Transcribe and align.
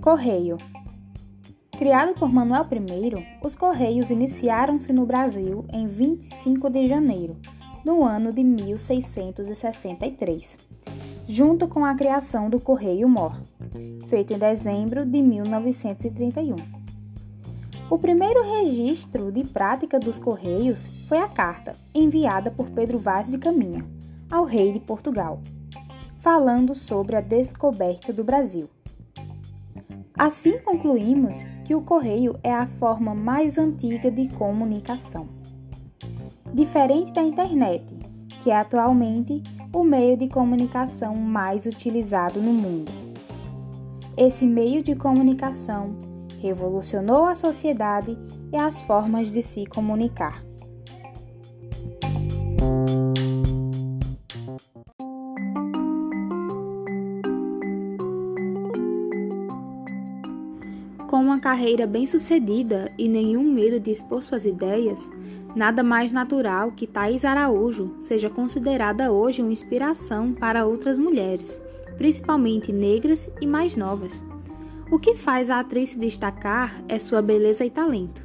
Correio 0.00 0.56
Criado 1.78 2.14
por 2.14 2.32
Manuel 2.32 2.66
I, 2.70 3.26
os 3.42 3.56
Correios 3.56 4.10
iniciaram-se 4.10 4.92
no 4.92 5.06
Brasil 5.06 5.64
em 5.72 5.86
25 5.86 6.68
de 6.68 6.86
janeiro 6.86 7.38
do 7.84 8.04
ano 8.04 8.32
de 8.32 8.44
1663, 8.44 10.58
junto 11.26 11.66
com 11.66 11.84
a 11.84 11.94
criação 11.94 12.48
do 12.50 12.60
Correio 12.60 13.08
Mor, 13.08 13.40
feito 14.08 14.32
em 14.32 14.38
dezembro 14.38 15.04
de 15.06 15.22
1931. 15.22 16.56
O 17.88 17.98
primeiro 17.98 18.42
registro 18.42 19.32
de 19.32 19.44
prática 19.44 19.98
dos 19.98 20.18
Correios 20.18 20.88
foi 21.08 21.18
a 21.18 21.28
carta 21.28 21.74
enviada 21.94 22.50
por 22.50 22.68
Pedro 22.70 22.98
Vaz 22.98 23.30
de 23.30 23.38
Caminha 23.38 24.01
ao 24.32 24.44
rei 24.44 24.72
de 24.72 24.80
Portugal, 24.80 25.40
falando 26.18 26.74
sobre 26.74 27.14
a 27.14 27.20
descoberta 27.20 28.12
do 28.12 28.24
Brasil 28.24 28.68
Assim 30.22 30.58
concluímos 30.58 31.44
que 31.64 31.74
o 31.74 31.80
correio 31.80 32.38
é 32.44 32.52
a 32.52 32.64
forma 32.64 33.12
mais 33.12 33.58
antiga 33.58 34.08
de 34.08 34.28
comunicação. 34.28 35.26
Diferente 36.54 37.12
da 37.12 37.22
internet, 37.22 37.84
que 38.40 38.48
é 38.48 38.56
atualmente 38.56 39.42
o 39.72 39.82
meio 39.82 40.16
de 40.16 40.28
comunicação 40.28 41.16
mais 41.16 41.66
utilizado 41.66 42.40
no 42.40 42.52
mundo. 42.52 42.92
Esse 44.16 44.46
meio 44.46 44.80
de 44.80 44.94
comunicação 44.94 45.96
revolucionou 46.38 47.24
a 47.24 47.34
sociedade 47.34 48.16
e 48.52 48.56
as 48.56 48.82
formas 48.82 49.32
de 49.32 49.42
se 49.42 49.66
comunicar. 49.66 50.44
Com 61.12 61.20
uma 61.20 61.38
carreira 61.38 61.86
bem-sucedida 61.86 62.90
e 62.96 63.06
nenhum 63.06 63.44
medo 63.44 63.78
de 63.78 63.90
expor 63.90 64.22
suas 64.22 64.46
ideias, 64.46 65.10
nada 65.54 65.82
mais 65.82 66.10
natural 66.10 66.72
que 66.72 66.86
Thais 66.86 67.22
Araújo 67.22 67.94
seja 67.98 68.30
considerada 68.30 69.12
hoje 69.12 69.42
uma 69.42 69.52
inspiração 69.52 70.32
para 70.32 70.64
outras 70.64 70.96
mulheres, 70.96 71.60
principalmente 71.98 72.72
negras 72.72 73.30
e 73.42 73.46
mais 73.46 73.76
novas. 73.76 74.24
O 74.90 74.98
que 74.98 75.14
faz 75.14 75.50
a 75.50 75.60
atriz 75.60 75.90
se 75.90 75.98
destacar 75.98 76.82
é 76.88 76.98
sua 76.98 77.20
beleza 77.20 77.62
e 77.62 77.68
talento, 77.68 78.22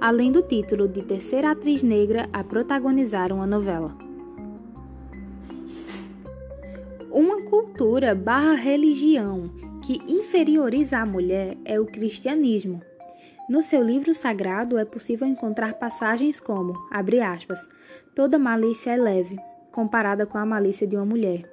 além 0.00 0.30
do 0.30 0.40
título 0.40 0.86
de 0.86 1.02
terceira 1.02 1.50
atriz 1.50 1.82
negra 1.82 2.28
a 2.32 2.44
protagonizar 2.44 3.32
uma 3.32 3.48
novela. 3.48 3.96
Uma 7.10 7.42
cultura 7.42 8.14
barra 8.14 8.54
religião 8.54 9.50
que 9.88 10.02
inferioriza 10.06 10.98
a 10.98 11.06
mulher 11.06 11.56
é 11.64 11.80
o 11.80 11.86
cristianismo. 11.86 12.82
No 13.48 13.62
seu 13.62 13.82
livro 13.82 14.12
sagrado 14.12 14.76
é 14.76 14.84
possível 14.84 15.26
encontrar 15.26 15.72
passagens 15.78 16.38
como, 16.38 16.74
abre 16.90 17.22
aspas, 17.22 17.66
toda 18.14 18.38
malícia 18.38 18.90
é 18.90 18.98
leve, 18.98 19.38
comparada 19.72 20.26
com 20.26 20.36
a 20.36 20.44
malícia 20.44 20.86
de 20.86 20.94
uma 20.94 21.06
mulher. 21.06 21.50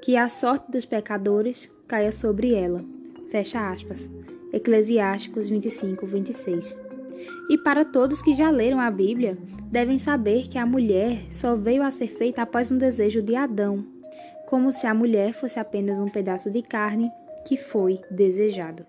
Que 0.00 0.16
a 0.16 0.28
sorte 0.28 0.70
dos 0.70 0.86
pecadores 0.86 1.68
caia 1.88 2.12
sobre 2.12 2.54
ela. 2.54 2.84
Fecha 3.32 3.68
aspas. 3.68 4.08
Eclesiásticos 4.52 5.48
25, 5.48 6.06
26. 6.06 6.78
E 7.50 7.58
para 7.58 7.84
todos 7.84 8.22
que 8.22 8.32
já 8.32 8.48
leram 8.48 8.78
a 8.78 8.92
Bíblia, 8.92 9.36
devem 9.72 9.98
saber 9.98 10.46
que 10.46 10.56
a 10.56 10.64
mulher 10.64 11.24
só 11.32 11.56
veio 11.56 11.82
a 11.82 11.90
ser 11.90 12.16
feita 12.16 12.42
após 12.42 12.70
um 12.70 12.78
desejo 12.78 13.20
de 13.20 13.34
Adão, 13.34 13.84
como 14.46 14.70
se 14.70 14.86
a 14.86 14.94
mulher 14.94 15.32
fosse 15.32 15.58
apenas 15.58 15.98
um 15.98 16.06
pedaço 16.06 16.48
de 16.48 16.62
carne 16.62 17.10
que 17.46 17.56
foi 17.56 18.00
desejado. 18.10 18.84